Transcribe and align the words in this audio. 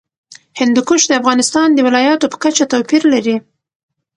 هندوکش 0.59 1.01
د 1.07 1.11
افغانستان 1.21 1.67
د 1.73 1.79
ولایاتو 1.87 2.31
په 2.31 2.37
کچه 2.43 2.63
توپیر 2.71 3.01
لري. 3.13 3.35